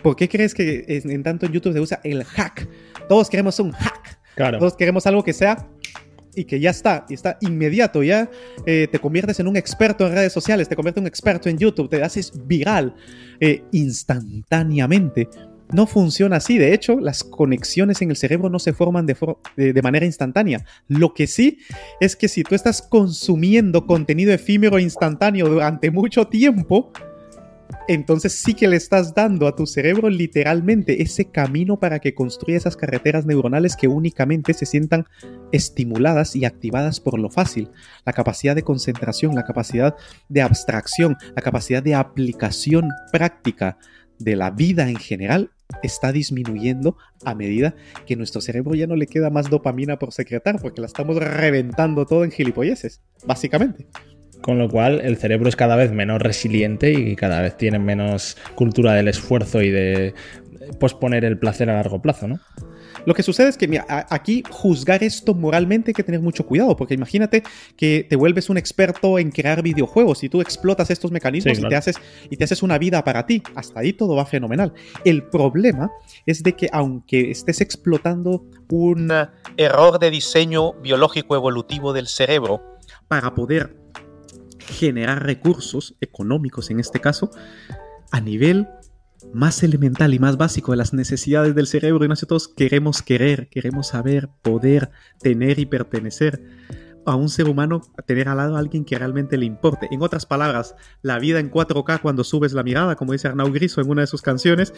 ¿Por 0.03 0.17
qué 0.17 0.29
crees 0.29 0.55
que 0.55 0.85
en, 0.89 1.23
tanto 1.23 1.47
en 1.47 1.53
YouTube 1.53 1.75
se 1.75 1.81
usa 1.81 2.01
el 2.03 2.25
hack? 2.25 2.69
Todos 3.09 3.31
queremos 3.31 3.61
un 3.61 3.71
hack. 3.71 4.19
Todos 4.59 4.77
queremos 4.77 5.07
algo 5.07 5.23
que 5.23 5.35
sea 5.35 5.69
y 6.35 6.45
que 6.45 6.61
ya 6.61 6.71
está, 6.71 7.07
y 7.09 7.15
está 7.15 7.39
inmediato, 7.41 8.03
ya 8.03 8.31
eh, 8.67 8.89
te 8.91 8.99
conviertes 8.99 9.41
en 9.41 9.49
un 9.49 9.57
experto 9.57 10.07
en 10.07 10.15
redes 10.15 10.33
sociales, 10.33 10.69
te 10.69 10.77
conviertes 10.77 11.01
en 11.01 11.05
un 11.05 11.09
experto 11.09 11.49
en 11.49 11.59
YouTube, 11.59 11.89
te 11.89 12.03
haces 12.03 12.33
viral 12.47 12.95
eh, 13.41 13.63
instantáneamente. 13.73 15.29
no 15.73 15.87
funciona 15.87 16.37
así. 16.37 16.59
De 16.59 16.75
hecho, 16.75 17.01
las 17.01 17.25
conexiones 17.25 18.03
en 18.03 18.11
el 18.11 18.17
cerebro 18.17 18.51
no 18.51 18.59
se 18.59 18.75
forman 18.75 19.07
de, 19.07 19.17
de, 19.57 19.83
manera 19.83 20.05
instantánea. 20.05 20.67
Lo 20.87 21.15
que 21.15 21.27
sí 21.27 21.59
es 21.99 22.15
que 22.15 22.29
si 22.29 22.43
tú 22.43 22.55
estás 22.55 22.83
consumiendo 22.83 23.87
contenido 23.87 24.35
efímero 24.35 24.79
instantáneo 24.79 25.49
durante 25.49 25.91
mucho 25.91 26.27
tiempo, 26.27 26.93
entonces 27.89 28.33
sí 28.33 28.55
que 28.55 28.69
le 28.69 28.77
estás 28.77 29.15
dando 29.15 29.47
a 29.47 29.57
tu 29.57 29.67
cerebro 29.67 30.09
literalmente 30.09 31.03
ese 31.03 31.27
camino 31.27 31.79
para 31.79 31.99
que 31.99 32.15
construya 32.15 32.57
esas 32.57 32.77
carreteras 32.77 33.27
neuronales 33.27 33.77
que 33.77 33.89
únicamente 33.89 34.55
se 34.55 34.67
sientan 34.67 35.07
estimuladas 35.53 36.37
y 36.37 36.45
activadas 36.45 37.01
por 37.01 37.19
lo 37.19 37.31
fácil. 37.31 37.71
La 38.05 38.13
capacidad 38.13 38.55
de 38.55 38.63
concentración, 38.63 39.35
la 39.35 39.45
capacidad 39.45 39.97
de 40.29 40.43
abstracción, 40.43 41.17
la 41.35 41.43
capacidad 41.43 41.83
de 41.83 41.95
aplicación 41.95 42.89
práctica 43.11 43.79
de 44.19 44.37
la 44.37 44.51
vida 44.51 44.89
en 44.89 44.97
general 44.97 45.51
está 45.83 46.13
disminuyendo 46.13 46.97
a 47.25 47.35
medida 47.35 47.75
que 48.07 48.17
nuestro 48.17 48.41
cerebro 48.41 48.75
ya 48.75 48.87
no 48.87 48.97
le 48.97 49.07
queda 49.07 49.31
más 49.31 49.49
dopamina 49.49 49.99
por 49.99 50.13
secretar 50.13 50.61
porque 50.61 50.81
la 50.81 50.87
estamos 50.87 51.17
reventando 51.17 52.07
todo 52.07 52.25
en 52.25 52.31
gilipolleces, 52.31 53.01
básicamente. 53.25 53.87
Con 54.43 54.59
lo 54.59 54.69
cual 54.69 55.01
el 55.03 55.17
cerebro 55.17 55.49
es 55.49 55.57
cada 55.57 55.77
vez 55.77 55.93
menos 55.93 56.21
resiliente 56.21 56.93
y 56.93 57.17
cada 57.17 57.41
vez 57.41 57.57
tiene 57.57 57.79
menos 57.79 58.37
cultura 58.55 58.93
del 58.93 59.09
esfuerzo 59.09 59.63
y 59.63 59.71
de 59.71 60.15
posponer 60.79 61.25
el 61.25 61.39
placer 61.39 61.71
a 61.71 61.75
largo 61.75 62.03
plazo, 62.03 62.29
¿no? 62.29 62.41
Lo 63.05 63.15
que 63.15 63.23
sucede 63.23 63.49
es 63.49 63.57
que 63.57 63.67
mira, 63.67 63.85
aquí 63.89 64.45
juzgar 64.49 65.03
esto 65.03 65.35
moralmente 65.35 65.91
hay 65.91 65.95
que 65.95 66.05
tener 66.05 66.21
mucho 66.21 66.47
cuidado, 66.47 66.77
porque 66.77 66.95
imagínate 66.95 67.43
que 67.77 68.07
te 68.09 68.17
vuelves 68.17 68.49
un 68.49 68.59
experto 68.59 69.19
en 69.19 69.31
crear 69.31 69.63
videojuegos 69.63 70.23
y 70.23 70.29
tú 70.29 70.41
explotas 70.41 70.91
estos 70.91 71.11
mecanismos 71.11 71.59
y, 71.59 71.63
te 71.63 71.75
haces, 71.75 71.97
y 72.31 72.37
te 72.37 72.45
haces 72.45 72.63
una 72.63 72.79
vida 72.79 73.03
para 73.03 73.27
ti. 73.27 73.43
Hasta 73.55 73.81
ahí 73.81 73.93
todo 73.93 74.15
va 74.15 74.27
fenomenal. 74.27 74.73
El 75.05 75.25
problema 75.25 75.91
es 76.27 76.43
de 76.43 76.55
que 76.55 76.69
aunque 76.73 77.31
estés 77.31 77.61
explotando 77.61 78.45
un 78.71 79.13
error 79.57 79.99
de 79.99 80.11
diseño 80.11 80.75
biológico 80.75 81.35
evolutivo 81.35 81.93
del 81.93 82.07
cerebro 82.07 82.63
para 83.09 83.35
poder 83.35 83.82
generar 84.67 85.25
recursos 85.25 85.97
económicos 86.01 86.71
en 86.71 86.81
este 86.81 87.01
caso, 87.01 87.31
a 88.11 88.21
nivel 88.21 88.69
más 89.33 89.63
elemental 89.63 90.15
y 90.15 90.19
más 90.19 90.37
básico 90.37 90.73
de 90.73 90.79
las 90.79 90.93
necesidades 90.93 91.55
del 91.55 91.67
cerebro, 91.67 92.05
y 92.05 92.09
nosotros 92.09 92.49
queremos 92.49 93.03
querer, 93.03 93.49
queremos 93.49 93.89
saber, 93.89 94.29
poder, 94.43 94.91
tener 95.21 95.59
y 95.59 95.67
pertenecer 95.67 96.43
a 97.05 97.17
un 97.17 97.29
ser 97.29 97.49
humano, 97.49 97.83
tener 98.07 98.29
al 98.29 98.37
lado 98.37 98.57
a 98.57 98.59
alguien 98.59 98.85
que 98.85 98.99
realmente 98.99 99.37
le 99.37 99.47
importe. 99.47 99.89
En 99.91 100.03
otras 100.03 100.27
palabras, 100.27 100.75
la 101.03 101.19
vida 101.19 101.41
en 101.41 101.51
4K 101.51 102.01
cuando 102.01 102.25
subes 102.25 102.53
la 102.53 102.63
mirada, 102.63 102.97
como 102.97 103.13
dice 103.13 103.29
Arnau 103.29 103.51
Griso 103.51 103.81
en 103.81 103.91
una 103.91 104.03
de 104.03 104.07
sus 104.07 104.23
canciones, 104.23 104.73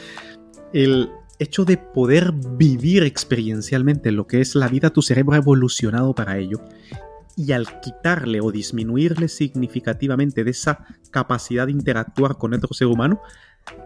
el 0.73 1.11
hecho 1.39 1.65
de 1.65 1.77
poder 1.77 2.33
vivir 2.33 3.03
experiencialmente 3.03 4.13
lo 4.13 4.27
que 4.27 4.41
es 4.41 4.55
la 4.55 4.69
vida, 4.69 4.91
tu 4.91 5.03
cerebro 5.03 5.35
ha 5.35 5.39
evolucionado 5.39 6.15
para 6.15 6.39
ello. 6.39 6.61
Y 7.37 7.53
al 7.53 7.81
quitarle 7.81 8.41
o 8.41 8.53
disminuirle 8.53 9.29
significativamente 9.29 10.45
de 10.45 10.51
esa 10.51 10.87
capacidad 11.11 11.67
de 11.67 11.73
interactuar 11.73 12.37
con 12.39 12.55
otro 12.55 12.73
ser 12.75 12.87
humano, 12.87 13.21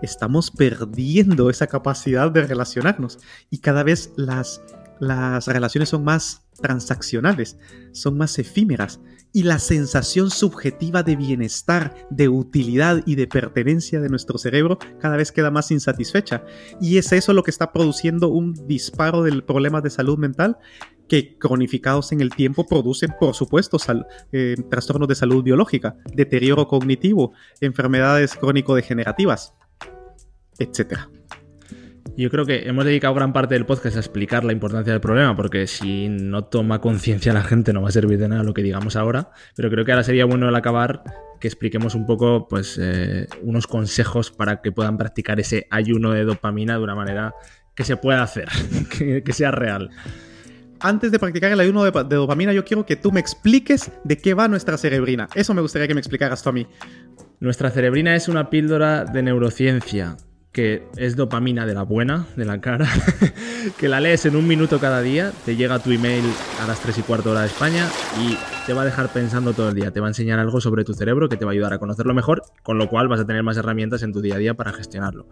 estamos 0.02 0.50
perdiendo 0.50 1.50
esa 1.50 1.66
capacidad 1.66 2.30
de 2.30 2.46
relacionarnos. 2.46 3.18
Y 3.50 3.58
cada 3.58 3.82
vez 3.82 4.12
las, 4.16 4.60
las 5.00 5.46
relaciones 5.46 5.88
son 5.88 6.04
más 6.04 6.47
transaccionales, 6.60 7.58
son 7.92 8.16
más 8.16 8.38
efímeras 8.38 9.00
y 9.32 9.42
la 9.42 9.58
sensación 9.58 10.30
subjetiva 10.30 11.02
de 11.02 11.16
bienestar, 11.16 11.94
de 12.10 12.28
utilidad 12.28 13.02
y 13.06 13.14
de 13.14 13.26
pertenencia 13.26 14.00
de 14.00 14.08
nuestro 14.08 14.38
cerebro 14.38 14.78
cada 15.00 15.16
vez 15.16 15.32
queda 15.32 15.50
más 15.50 15.70
insatisfecha. 15.70 16.44
Y 16.80 16.98
es 16.98 17.12
eso 17.12 17.32
lo 17.32 17.42
que 17.42 17.50
está 17.50 17.72
produciendo 17.72 18.28
un 18.28 18.54
disparo 18.66 19.22
del 19.22 19.44
problema 19.44 19.80
de 19.80 19.90
salud 19.90 20.18
mental 20.18 20.58
que 21.08 21.38
cronificados 21.38 22.12
en 22.12 22.20
el 22.20 22.30
tiempo 22.30 22.66
producen, 22.66 23.14
por 23.18 23.34
supuesto, 23.34 23.78
eh, 24.32 24.56
trastornos 24.70 25.08
de 25.08 25.14
salud 25.14 25.42
biológica, 25.42 25.96
deterioro 26.14 26.68
cognitivo, 26.68 27.32
enfermedades 27.60 28.34
crónico-degenerativas 28.34 29.54
etcétera. 30.58 31.08
Yo 32.18 32.30
creo 32.30 32.44
que 32.44 32.68
hemos 32.68 32.84
dedicado 32.84 33.14
gran 33.14 33.32
parte 33.32 33.54
del 33.54 33.64
podcast 33.64 33.94
a 33.94 34.00
explicar 34.00 34.42
la 34.42 34.52
importancia 34.52 34.92
del 34.92 35.00
problema, 35.00 35.36
porque 35.36 35.68
si 35.68 36.08
no 36.08 36.42
toma 36.42 36.80
conciencia 36.80 37.32
la 37.32 37.44
gente 37.44 37.72
no 37.72 37.80
va 37.80 37.90
a 37.90 37.92
servir 37.92 38.18
de 38.18 38.26
nada 38.26 38.42
lo 38.42 38.54
que 38.54 38.64
digamos 38.64 38.96
ahora. 38.96 39.30
Pero 39.54 39.70
creo 39.70 39.84
que 39.84 39.92
ahora 39.92 40.02
sería 40.02 40.24
bueno 40.24 40.48
al 40.48 40.56
acabar 40.56 41.04
que 41.38 41.46
expliquemos 41.46 41.94
un 41.94 42.06
poco, 42.06 42.48
pues, 42.48 42.76
eh, 42.82 43.28
unos 43.42 43.68
consejos 43.68 44.32
para 44.32 44.60
que 44.62 44.72
puedan 44.72 44.98
practicar 44.98 45.38
ese 45.38 45.68
ayuno 45.70 46.10
de 46.10 46.24
dopamina 46.24 46.76
de 46.76 46.82
una 46.82 46.96
manera 46.96 47.34
que 47.76 47.84
se 47.84 47.96
pueda 47.96 48.24
hacer, 48.24 48.48
que, 49.24 49.32
sea 49.32 49.52
real. 49.52 49.88
Antes 50.80 51.12
de 51.12 51.20
practicar 51.20 51.52
el 51.52 51.60
ayuno 51.60 51.84
de, 51.84 51.92
de, 51.92 52.16
dopamina, 52.16 52.52
yo 52.52 52.64
quiero 52.64 52.84
que 52.84 52.96
tú 52.96 53.12
me 53.12 53.20
expliques 53.20 53.92
de 54.02 54.18
qué 54.18 54.34
va 54.34 54.48
nuestra 54.48 54.76
cerebrina. 54.76 55.28
Eso 55.36 55.54
me 55.54 55.62
gustaría 55.62 55.86
que 55.86 55.94
me 55.94 56.00
explicaras 56.00 56.42
tú 56.42 56.48
a 56.48 56.52
mí. 56.52 56.66
Nuestra 57.38 57.70
cerebrina 57.70 58.16
es 58.16 58.26
una 58.26 58.50
píldora 58.50 59.04
de 59.04 59.22
neurociencia 59.22 60.16
que 60.58 60.82
es 60.96 61.14
dopamina 61.14 61.66
de 61.66 61.74
la 61.74 61.84
buena, 61.84 62.26
de 62.34 62.44
la 62.44 62.60
cara, 62.60 62.88
que 63.78 63.88
la 63.88 64.00
lees 64.00 64.26
en 64.26 64.34
un 64.34 64.48
minuto 64.48 64.80
cada 64.80 65.00
día, 65.02 65.30
te 65.44 65.54
llega 65.54 65.78
tu 65.78 65.92
email 65.92 66.24
a 66.60 66.66
las 66.66 66.80
3 66.80 66.98
y 66.98 67.02
cuarto 67.02 67.30
hora 67.30 67.42
de 67.42 67.46
España 67.46 67.86
y 68.20 68.36
te 68.66 68.72
va 68.72 68.82
a 68.82 68.84
dejar 68.84 69.08
pensando 69.12 69.52
todo 69.52 69.68
el 69.68 69.76
día, 69.76 69.92
te 69.92 70.00
va 70.00 70.08
a 70.08 70.10
enseñar 70.10 70.40
algo 70.40 70.60
sobre 70.60 70.82
tu 70.82 70.94
cerebro 70.94 71.28
que 71.28 71.36
te 71.36 71.44
va 71.44 71.52
a 71.52 71.54
ayudar 71.54 71.74
a 71.74 71.78
conocerlo 71.78 72.12
mejor, 72.12 72.42
con 72.64 72.76
lo 72.76 72.88
cual 72.88 73.06
vas 73.06 73.20
a 73.20 73.24
tener 73.24 73.44
más 73.44 73.56
herramientas 73.56 74.02
en 74.02 74.12
tu 74.12 74.20
día 74.20 74.34
a 74.34 74.38
día 74.38 74.54
para 74.54 74.72
gestionarlo. 74.72 75.28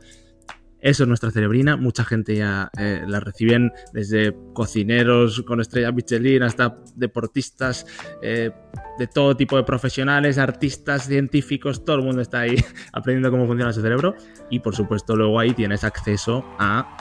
Eso 0.81 1.05
es 1.05 1.09
nuestra 1.09 1.31
cerebrina. 1.31 1.77
Mucha 1.77 2.05
gente 2.05 2.37
ya 2.37 2.71
eh, 2.79 3.03
la 3.07 3.21
reciben 3.21 3.73
desde 3.93 4.37
cocineros 4.53 5.43
con 5.43 5.61
estrella 5.61 5.91
Michelin 5.91 6.43
hasta 6.43 6.79
deportistas, 6.95 7.87
eh, 8.23 8.51
de 8.99 9.07
todo 9.07 9.37
tipo 9.37 9.57
de 9.57 9.65
profesionales, 9.65 10.39
artistas, 10.39 11.07
científicos. 11.07 11.85
Todo 11.85 11.97
el 11.97 12.03
mundo 12.03 12.21
está 12.21 12.41
ahí 12.41 12.57
aprendiendo 12.93 13.31
cómo 13.31 13.47
funciona 13.47 13.73
su 13.73 13.81
cerebro. 13.81 14.15
Y 14.51 14.61
por 14.61 14.75
supuesto, 14.75 15.17
luego 15.17 15.41
ahí 15.41 15.55
tienes 15.55 15.83
acceso 15.83 16.45
a 16.59 16.97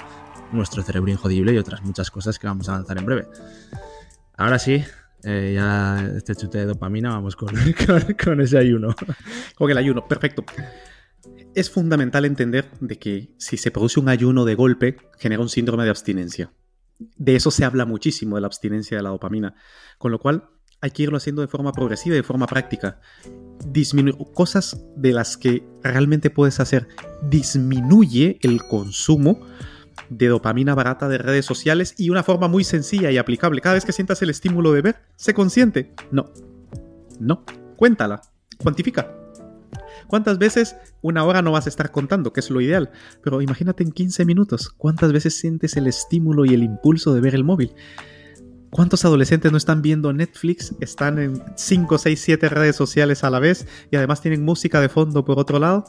nuestro 0.52 0.82
cerebro 0.82 1.12
injodible 1.12 1.54
y 1.54 1.58
otras 1.58 1.82
muchas 1.84 2.10
cosas 2.10 2.40
que 2.40 2.48
vamos 2.48 2.70
a 2.70 2.74
lanzar 2.74 2.98
en 2.98 3.06
breve. 3.06 3.28
Ahora 4.38 4.58
sí, 4.58 4.84
eh, 5.24 5.54
ya 5.56 6.12
este 6.16 6.36
chute 6.36 6.60
de 6.60 6.66
dopamina, 6.66 7.10
vamos 7.10 7.36
con, 7.36 7.54
con 8.24 8.42
ese 8.42 8.58
ayuno. 8.58 8.96
Con 9.56 9.70
el 9.70 9.78
ayuno, 9.78 10.08
perfecto 10.08 10.46
es 11.54 11.70
fundamental 11.70 12.26
entender 12.26 12.70
de 12.80 12.98
que 13.00 13.34
si 13.38 13.58
se 13.58 13.72
produce 13.72 14.00
un 14.00 14.10
ayuno 14.10 14.46
de 14.46 14.56
golpe, 14.56 14.98
genera 15.18 15.42
un 15.42 15.50
síndrome 15.50 15.84
de 15.84 15.90
abstinencia. 15.90 16.52
De 17.18 17.36
eso 17.36 17.52
se 17.52 17.66
habla 17.66 17.86
muchísimo, 17.86 18.36
de 18.36 18.42
la 18.42 18.48
abstinencia 18.48 18.98
de 18.98 19.04
la 19.04 19.10
dopamina. 19.10 19.56
Con 19.98 20.12
lo 20.12 20.20
cual, 20.20 20.50
hay 20.82 20.92
que 20.92 21.04
irlo 21.04 21.18
haciendo 21.18 21.42
de 21.42 21.48
forma 21.48 21.72
progresiva 21.72 22.16
y 22.16 22.20
de 22.20 22.24
forma 22.24 22.48
práctica. 22.48 23.00
Disminuir 23.66 24.16
cosas 24.34 24.86
de 24.96 25.14
las 25.14 25.38
que 25.38 25.64
realmente 25.82 26.30
puedes 26.30 26.60
hacer. 26.60 26.88
Disminuye 27.24 28.38
el 28.42 28.62
consumo 28.64 29.40
de 30.10 30.28
dopamina 30.28 30.76
barata 30.76 31.08
de 31.08 31.18
redes 31.18 31.46
sociales 31.46 31.96
y 31.98 32.10
una 32.10 32.24
forma 32.24 32.48
muy 32.48 32.64
sencilla 32.64 33.12
y 33.12 33.18
aplicable. 33.18 33.62
Cada 33.62 33.76
vez 33.76 33.86
que 33.86 33.94
sientas 33.94 34.22
el 34.22 34.30
estímulo 34.30 34.74
de 34.74 34.82
ver, 34.82 34.96
sé 35.16 35.34
consciente. 35.34 35.94
No. 36.12 36.32
No. 37.20 37.46
Cuéntala. 37.78 38.22
Cuantifica. 38.58 39.25
¿Cuántas 40.08 40.38
veces 40.38 40.76
una 41.02 41.24
hora 41.24 41.42
no 41.42 41.52
vas 41.52 41.66
a 41.66 41.70
estar 41.70 41.92
contando, 41.92 42.34
que 42.34 42.40
es 42.40 42.50
lo 42.50 42.62
ideal? 42.62 42.92
Pero 43.24 43.42
imagínate 43.42 43.84
en 43.84 43.92
15 43.92 44.26
minutos, 44.26 44.70
¿cuántas 44.70 45.12
veces 45.12 45.38
sientes 45.38 45.76
el 45.78 45.88
estímulo 45.88 46.46
y 46.46 46.54
el 46.54 46.64
impulso 46.64 47.14
de 47.14 47.22
ver 47.22 47.36
el 47.36 47.44
móvil? 47.44 47.74
¿Cuántos 48.70 49.06
adolescentes 49.06 49.52
no 49.52 49.58
están 49.58 49.82
viendo 49.82 50.12
Netflix? 50.12 50.76
Están 50.82 51.18
en 51.18 51.42
5, 51.56 51.98
6, 51.98 52.20
7 52.22 52.50
redes 52.50 52.76
sociales 52.76 53.24
a 53.24 53.30
la 53.30 53.40
vez 53.40 53.68
y 53.90 53.96
además 53.96 54.22
tienen 54.22 54.44
música 54.44 54.82
de 54.82 54.90
fondo 54.90 55.24
por 55.24 55.40
otro 55.40 55.60
lado. 55.60 55.86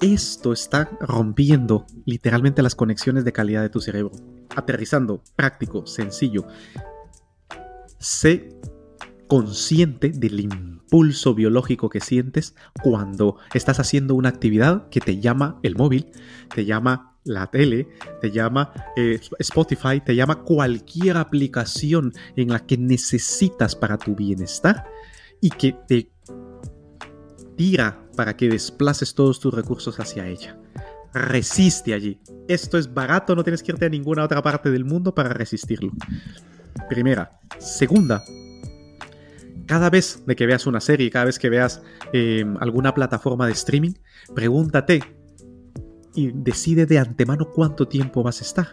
Esto 0.00 0.52
está 0.52 0.90
rompiendo 1.00 1.86
literalmente 2.04 2.62
las 2.62 2.74
conexiones 2.74 3.24
de 3.24 3.32
calidad 3.32 3.62
de 3.62 3.68
tu 3.68 3.80
cerebro. 3.80 4.10
Aterrizando, 4.56 5.22
práctico, 5.36 5.86
sencillo. 5.86 6.46
Sé 7.98 8.48
consciente 9.28 10.08
del 10.08 10.40
impulso 10.40 11.34
biológico 11.34 11.88
que 11.90 12.00
sientes 12.00 12.54
cuando 12.82 13.36
estás 13.54 13.78
haciendo 13.78 14.14
una 14.14 14.30
actividad 14.30 14.88
que 14.88 15.00
te 15.00 15.20
llama 15.20 15.60
el 15.62 15.76
móvil, 15.76 16.06
te 16.54 16.64
llama 16.64 17.16
la 17.24 17.46
tele, 17.48 17.88
te 18.20 18.30
llama 18.30 18.72
eh, 18.96 19.20
Spotify, 19.38 20.00
te 20.04 20.16
llama 20.16 20.42
cualquier 20.42 21.18
aplicación 21.18 22.12
en 22.36 22.48
la 22.48 22.66
que 22.66 22.78
necesitas 22.78 23.76
para 23.76 23.98
tu 23.98 24.16
bienestar 24.16 24.86
y 25.40 25.50
que 25.50 25.76
te 25.86 26.10
tira 27.56 28.02
para 28.16 28.36
que 28.36 28.48
desplaces 28.48 29.14
todos 29.14 29.40
tus 29.40 29.52
recursos 29.52 30.00
hacia 30.00 30.26
ella. 30.26 30.58
Resiste 31.12 31.92
allí. 31.92 32.18
Esto 32.48 32.78
es 32.78 32.92
barato, 32.92 33.36
no 33.36 33.44
tienes 33.44 33.62
que 33.62 33.72
irte 33.72 33.86
a 33.86 33.90
ninguna 33.90 34.24
otra 34.24 34.42
parte 34.42 34.70
del 34.70 34.84
mundo 34.84 35.14
para 35.14 35.30
resistirlo. 35.30 35.92
Primera. 36.88 37.38
Segunda, 37.58 38.22
cada 39.68 39.90
vez 39.90 40.24
de 40.26 40.34
que 40.34 40.46
veas 40.46 40.66
una 40.66 40.80
serie, 40.80 41.10
cada 41.10 41.26
vez 41.26 41.38
que 41.38 41.50
veas 41.50 41.82
eh, 42.12 42.44
alguna 42.58 42.94
plataforma 42.94 43.46
de 43.46 43.52
streaming, 43.52 43.92
pregúntate, 44.34 45.02
y 46.14 46.32
decide 46.32 46.86
de 46.86 46.98
antemano 46.98 47.50
cuánto 47.54 47.86
tiempo 47.86 48.24
vas 48.24 48.40
a 48.40 48.44
estar. 48.44 48.72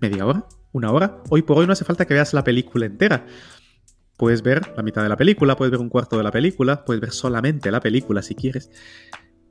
¿Media 0.00 0.24
hora? 0.24 0.46
¿Una 0.72 0.92
hora? 0.92 1.22
Hoy 1.28 1.42
por 1.42 1.58
hoy 1.58 1.66
no 1.66 1.72
hace 1.74 1.84
falta 1.84 2.06
que 2.06 2.14
veas 2.14 2.32
la 2.32 2.44
película 2.44 2.86
entera. 2.86 3.26
Puedes 4.16 4.42
ver 4.42 4.72
la 4.76 4.82
mitad 4.82 5.02
de 5.02 5.08
la 5.08 5.16
película, 5.16 5.56
puedes 5.56 5.72
ver 5.72 5.80
un 5.80 5.88
cuarto 5.88 6.16
de 6.16 6.22
la 6.22 6.30
película, 6.30 6.84
puedes 6.84 7.00
ver 7.00 7.10
solamente 7.10 7.70
la 7.70 7.80
película 7.80 8.22
si 8.22 8.34
quieres. 8.34 8.70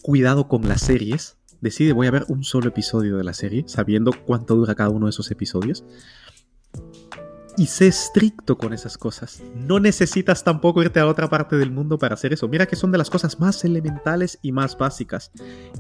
Cuidado 0.02 0.48
con 0.48 0.68
las 0.68 0.82
series. 0.82 1.38
Decide, 1.60 1.92
voy 1.92 2.08
a 2.08 2.12
ver 2.12 2.24
un 2.30 2.46
solo 2.46 2.70
episodio 2.70 3.18
de 3.18 3.26
la 3.26 3.34
serie, 3.34 3.66
sabiendo 3.68 4.12
cuánto 4.26 4.56
dura 4.56 4.76
cada 4.76 4.90
uno 4.90 5.08
de 5.08 5.12
esos 5.12 5.30
episodios 5.30 5.84
y 7.60 7.66
sé 7.66 7.88
estricto 7.88 8.58
con 8.58 8.72
esas 8.72 8.98
cosas. 8.98 9.44
No 9.54 9.82
necesitas 9.82 10.46
tampoco 10.46 10.82
irte 10.82 11.02
a 11.02 11.06
otra 11.06 11.30
parte 11.30 11.58
del 11.58 11.72
mundo 11.72 12.00
para 12.00 12.14
hacer 12.14 12.32
eso. 12.32 12.48
Mira 12.48 12.66
que 12.66 12.78
son 12.78 12.90
de 12.90 12.98
las 12.98 13.10
cosas 13.10 13.38
más 13.38 13.66
elementales 13.66 14.40
y 14.42 14.54
más 14.54 14.78
básicas. 14.78 15.30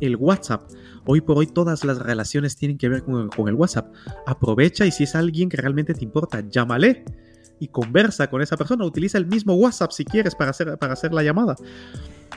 El 0.01 0.17
WhatsApp. 0.17 0.69
Hoy 1.05 1.21
por 1.21 1.38
hoy 1.38 1.48
todas 1.48 1.86
las 1.86 2.00
relaciones 2.00 2.57
tienen 2.57 2.77
que 2.77 2.89
ver 2.89 3.03
con, 3.03 3.48
el 3.48 3.53
WhatsApp. 3.55 3.93
Aprovecha 4.27 4.86
y 4.86 4.91
si 4.91 5.05
es 5.05 5.15
alguien 5.15 5.48
que 5.48 5.55
realmente 5.55 5.93
te 5.93 6.03
importa, 6.03 6.43
llámale 6.50 7.05
y 7.62 7.69
conversa 7.69 8.29
con 8.29 8.41
esa 8.41 8.57
persona. 8.57 8.83
Utiliza 8.83 9.17
el 9.17 9.27
mismo 9.27 9.53
WhatsApp 9.53 9.91
si 9.91 10.03
quieres 10.03 10.36
para 10.36 10.51
hacer, 10.51 10.77
para 10.77 10.91
hacer 10.91 11.13
la 11.13 11.24
llamada. 11.24 11.55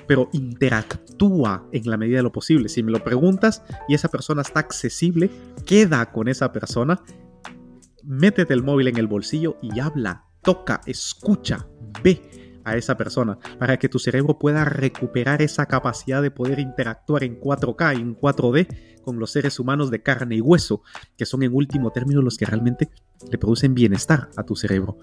Pero 0.07 0.29
interactúa 0.33 1.67
en 1.73 1.91
la 1.91 1.97
medida 1.97 2.19
de 2.19 2.23
lo 2.23 2.31
posible. 2.31 2.69
Si 2.69 2.85
me 2.85 2.93
lo 2.93 3.03
preguntas 3.03 3.65
y 3.89 3.95
esa 3.95 4.09
persona 4.09 4.43
está 4.43 4.61
accesible, 4.61 5.31
queda 5.67 6.13
con 6.13 6.29
esa 6.29 6.53
persona 6.53 7.03
métete 8.05 8.55
el 8.55 8.63
móvil 8.63 8.89
en 8.89 8.97
el 8.97 9.07
bolsillo 9.07 9.59
y 9.63 9.81
habla, 9.81 10.25
toca, 10.43 10.81
escucha, 10.87 11.67
ve 12.03 12.21
a 12.65 12.77
esa 12.77 12.97
persona 12.97 13.39
para 13.59 13.79
que 13.79 13.89
tu 13.89 13.99
cerebro 13.99 14.39
pueda 14.39 14.65
recuperar 14.65 15.43
esa 15.43 15.67
capacidad 15.67 16.23
de 16.23 16.31
poder 16.31 16.59
interactuar 16.59 17.25
en 17.25 17.41
4K 17.41 17.99
y 17.99 18.01
en 18.01 18.17
4D 18.17 19.03
con 19.03 19.19
los 19.19 19.33
seres 19.33 19.59
humanos 19.59 19.91
de 19.91 20.03
carne 20.03 20.37
y 20.37 20.41
hueso, 20.41 20.83
que 21.17 21.27
son 21.27 21.43
en 21.43 21.55
último 21.55 21.91
término 21.91 22.23
los 22.23 22.37
que 22.37 22.47
realmente 22.47 22.89
le 23.31 23.39
producen 23.39 23.75
bienestar 23.75 24.31
a 24.37 24.45
tu 24.45 24.55
cerebro. 24.55 24.99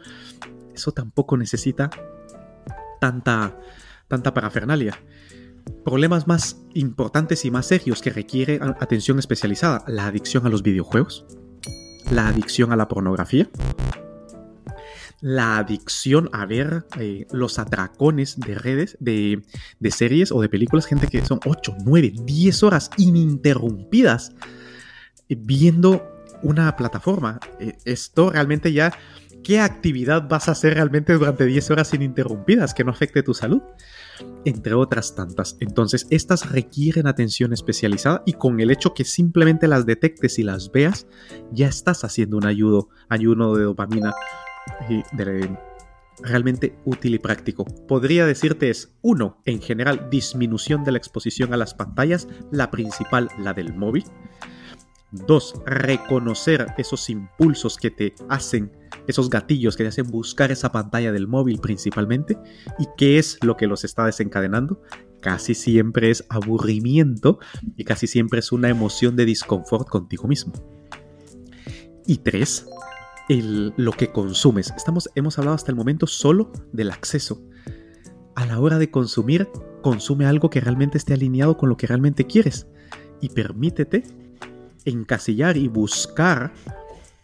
Eso 0.74 0.92
tampoco 0.92 1.36
necesita 1.36 1.90
tanta, 3.02 3.60
tanta 4.08 4.34
parafernalia. 4.34 4.98
Problemas 5.84 6.28
más 6.28 6.62
importantes 6.74 7.46
y 7.46 7.52
más 7.52 7.68
serios 7.68 8.02
que 8.02 8.10
requieren 8.10 8.64
atención 8.64 9.20
especializada, 9.20 9.84
la 9.88 10.08
adicción 10.08 10.46
a 10.46 10.50
los 10.50 10.64
videojuegos, 10.64 11.26
la 12.12 12.28
adicción 12.28 12.72
a 12.72 12.76
la 12.76 12.88
pornografía, 12.88 13.50
la 15.22 15.58
adicción 15.58 16.30
a 16.32 16.46
ver 16.46 16.86
eh, 16.98 17.28
los 17.32 17.60
atracones 17.60 18.40
de 18.40 18.56
redes, 18.56 18.98
de, 19.00 19.42
series 19.92 20.32
o 20.32 20.42
de 20.42 20.50
películas, 20.50 20.86
gente 20.86 21.08
que 21.08 21.26
son 21.26 21.40
8, 21.46 21.76
9, 21.86 22.14
10 22.24 22.64
horas 22.64 22.90
ininterrumpidas 22.98 24.34
eh, 25.28 25.36
viendo 25.38 26.08
una 26.42 26.76
plataforma. 26.76 27.40
Eh, 27.60 27.78
esto 27.86 28.30
realmente 28.30 28.72
ya, 28.72 28.94
¿qué 29.44 29.60
actividad 29.60 30.28
vas 30.28 30.48
a 30.48 30.52
hacer 30.52 30.76
realmente 30.76 31.14
durante 31.14 31.46
10 31.46 31.72
horas 31.72 31.94
ininterrumpidas 31.94 32.74
que 32.74 32.84
no 32.84 32.92
afecte 32.92 33.24
tu 33.24 33.34
salud? 33.34 33.62
entre 34.46 34.74
otras 34.74 35.16
tantas. 35.16 35.58
Entonces, 35.60 36.08
estas 36.10 36.52
requieren 36.52 37.08
atención 37.08 37.54
especializada 37.54 38.24
y 38.26 38.34
con 38.34 38.60
el 38.60 38.72
hecho 38.72 38.94
que 38.94 39.06
simplemente 39.06 39.68
las 39.68 39.86
detectes 39.86 40.40
y 40.40 40.44
las 40.44 40.72
veas, 40.72 41.08
ya 41.52 41.68
estás 41.68 42.04
haciendo 42.04 42.38
un 42.38 42.46
ayudo, 42.46 42.90
ayuno 43.10 43.56
de 43.56 43.64
dopamina 43.64 44.14
realmente 46.22 46.78
útil 46.86 47.16
y 47.16 47.20
práctico. 47.20 47.66
Podría 47.88 48.26
decirte 48.26 48.70
es, 48.70 48.96
uno, 49.02 49.42
en 49.46 49.62
general, 49.62 50.10
disminución 50.10 50.84
de 50.84 50.92
la 50.92 50.98
exposición 50.98 51.54
a 51.54 51.58
las 51.58 51.74
pantallas, 51.74 52.28
la 52.52 52.72
principal, 52.72 53.30
la 53.38 53.54
del 53.54 53.74
móvil. 53.74 54.04
Dos, 55.12 55.56
reconocer 55.66 56.68
esos 56.78 57.10
impulsos 57.10 57.78
que 57.78 57.90
te 57.90 58.14
hacen, 58.30 58.72
esos 59.08 59.30
gatillos 59.30 59.76
que 59.76 59.84
te 59.84 59.90
hacen 59.90 60.08
buscar 60.08 60.52
esa 60.52 60.72
pantalla 60.72 61.12
del 61.12 61.28
móvil 61.28 61.60
principalmente. 61.60 62.38
¿Y 62.78 62.86
qué 62.96 63.18
es 63.18 63.38
lo 63.44 63.58
que 63.58 63.66
los 63.66 63.84
está 63.84 64.06
desencadenando? 64.06 64.82
Casi 65.20 65.56
siempre 65.56 66.12
es 66.12 66.26
aburrimiento 66.30 67.40
y 67.76 67.86
casi 67.86 68.06
siempre 68.06 68.40
es 68.40 68.52
una 68.52 68.70
emoción 68.70 69.16
de 69.16 69.26
disconfort 69.26 69.90
contigo 69.90 70.28
mismo. 70.28 70.54
Y 72.06 72.18
tres, 72.18 72.68
lo 73.30 73.92
que 73.92 74.12
consumes. 74.12 74.72
Estamos, 74.78 75.10
hemos 75.16 75.38
hablado 75.40 75.56
hasta 75.56 75.72
el 75.72 75.76
momento 75.76 76.06
solo 76.08 76.52
del 76.72 76.92
acceso. 76.92 77.42
A 78.36 78.46
la 78.46 78.60
hora 78.60 78.78
de 78.78 78.92
consumir, 78.92 79.50
consume 79.82 80.26
algo 80.26 80.50
que 80.50 80.62
realmente 80.62 80.98
esté 80.98 81.14
alineado 81.14 81.58
con 81.58 81.68
lo 81.68 81.78
que 81.78 81.88
realmente 81.88 82.26
quieres. 82.26 82.68
Y 83.22 83.30
permítete 83.30 84.04
encasillar 84.90 85.58
y 85.58 85.68
buscar 85.68 86.54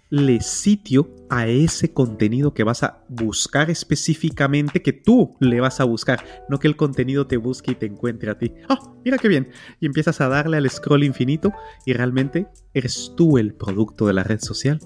le 0.09 0.39
sitio 0.41 1.09
a 1.29 1.47
ese 1.47 1.91
contenido 1.91 2.53
que 2.53 2.63
vas 2.63 2.83
a 2.83 3.03
buscar 3.09 3.69
específicamente, 3.69 4.81
que 4.81 4.93
tú 4.93 5.35
le 5.39 5.59
vas 5.59 5.79
a 5.79 5.83
buscar, 5.83 6.23
no 6.47 6.59
que 6.59 6.67
el 6.67 6.75
contenido 6.75 7.27
te 7.27 7.37
busque 7.37 7.71
y 7.71 7.75
te 7.75 7.87
encuentre 7.87 8.29
a 8.29 8.37
ti. 8.37 8.53
¡Ah! 8.69 8.79
mira 9.03 9.17
qué 9.17 9.27
bien. 9.27 9.49
Y 9.79 9.85
empiezas 9.85 10.21
a 10.21 10.29
darle 10.29 10.57
al 10.57 10.69
scroll 10.69 11.03
infinito 11.03 11.51
y 11.85 11.93
realmente 11.93 12.47
eres 12.73 13.13
tú 13.17 13.37
el 13.37 13.53
producto 13.53 14.07
de 14.07 14.13
la 14.13 14.23
red 14.23 14.39
social 14.39 14.79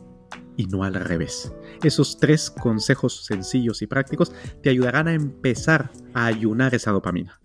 y 0.57 0.65
no 0.65 0.83
al 0.83 0.95
revés. 0.95 1.53
Esos 1.83 2.17
tres 2.17 2.49
consejos 2.49 3.25
sencillos 3.25 3.81
y 3.81 3.87
prácticos 3.87 4.33
te 4.61 4.69
ayudarán 4.69 5.07
a 5.07 5.13
empezar 5.13 5.91
a 6.13 6.25
ayunar 6.25 6.75
esa 6.75 6.91
dopamina. 6.91 7.39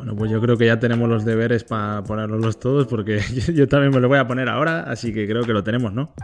Bueno, 0.00 0.16
pues 0.16 0.30
yo 0.30 0.40
creo 0.40 0.56
que 0.56 0.64
ya 0.64 0.80
tenemos 0.80 1.10
los 1.10 1.26
deberes 1.26 1.62
para 1.62 2.02
ponerlos 2.02 2.58
todos, 2.58 2.86
porque 2.86 3.20
yo, 3.54 3.68
también 3.68 3.92
me 3.92 4.00
lo 4.00 4.08
voy 4.08 4.16
a 4.16 4.26
poner 4.26 4.48
ahora, 4.48 4.80
así 4.84 5.12
que 5.12 5.28
creo 5.28 5.42
que 5.42 5.52
lo 5.52 5.62
tenemos, 5.62 5.92
¿no? 5.92 6.14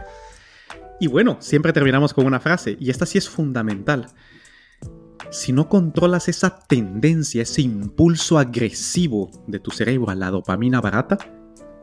Y 0.99 1.05
bueno, 1.05 1.37
siempre 1.41 1.73
terminamos 1.73 2.11
con 2.11 2.25
una 2.25 2.39
frase, 2.39 2.75
y 2.79 2.89
esta 2.89 3.05
sí 3.05 3.19
es 3.19 3.29
fundamental. 3.29 4.07
Si 5.29 5.53
no 5.53 5.69
controlas 5.69 6.27
esa 6.27 6.57
tendencia, 6.57 7.43
ese 7.43 7.61
impulso 7.61 8.39
agresivo 8.39 9.29
de 9.45 9.59
tu 9.59 9.69
cerebro 9.69 10.09
a 10.09 10.15
la 10.15 10.31
dopamina 10.31 10.81
barata, 10.81 11.19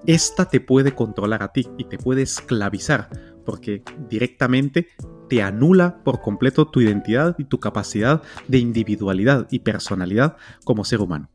esta 0.04 0.46
te 0.46 0.58
puede 0.58 0.96
controlar 0.96 1.44
a 1.44 1.52
ti 1.52 1.68
y 1.78 1.84
te 1.84 1.96
puede 1.96 2.22
esclavizar, 2.22 3.08
porque 3.44 3.84
directamente 4.10 4.88
te 5.28 5.42
anula 5.42 6.02
por 6.02 6.20
completo 6.20 6.66
tu 6.66 6.80
identidad 6.80 7.36
y 7.38 7.44
tu 7.44 7.60
capacidad 7.60 8.20
de 8.48 8.58
individualidad 8.58 9.46
y 9.52 9.60
personalidad 9.60 10.36
como 10.64 10.84
ser 10.84 11.00
humano. 11.00 11.30